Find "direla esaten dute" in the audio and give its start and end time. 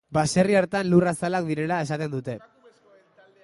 1.51-2.39